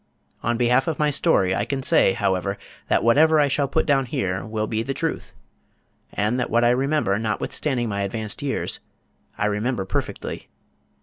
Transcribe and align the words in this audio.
On 0.41 0.57
behalf 0.57 0.87
of 0.87 0.97
my 0.97 1.11
story 1.11 1.53
I 1.55 1.63
can 1.63 1.83
say, 1.83 2.13
however, 2.13 2.57
that 2.87 3.03
whatever 3.03 3.39
I 3.39 3.47
shall 3.47 3.67
put 3.67 3.85
down 3.85 4.07
here 4.07 4.43
will 4.43 4.65
be 4.65 4.81
the 4.81 4.95
truth, 4.95 5.35
and 6.11 6.39
that 6.39 6.49
what 6.49 6.63
I 6.63 6.71
remember 6.71 7.19
notwithstanding 7.19 7.87
my 7.87 8.01
advanced 8.01 8.41
years, 8.41 8.79
I 9.37 9.45
remember 9.45 9.85
perfectly. 9.85 10.49